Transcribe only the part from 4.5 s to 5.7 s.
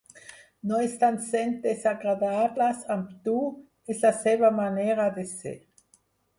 manera de ser.